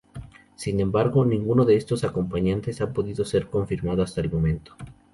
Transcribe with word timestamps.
Sin 0.55 0.79
embargo, 0.79 1.23
ninguno 1.25 1.63
de 1.63 1.75
estos 1.75 2.03
acompañantes 2.03 2.81
ha 2.81 2.91
podido 2.91 3.23
ser 3.23 3.45
confirmado 3.45 4.01
hasta 4.01 4.19
el 4.21 4.31
momento. 4.31 4.73